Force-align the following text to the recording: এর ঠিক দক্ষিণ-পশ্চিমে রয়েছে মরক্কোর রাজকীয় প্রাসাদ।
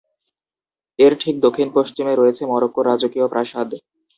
এর 0.99 1.13
ঠিক 1.19 1.35
দক্ষিণ-পশ্চিমে 1.45 2.13
রয়েছে 2.15 2.43
মরক্কোর 2.45 2.83
রাজকীয় 2.87 3.27
প্রাসাদ। 3.27 3.69